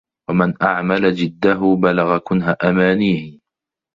[0.29, 3.39] وَمَنْ أَعْمَلَ جِدَّهُ بَلَغَ كُنْهَ أَمَانِيهِ